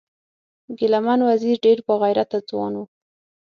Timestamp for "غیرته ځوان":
2.03-2.73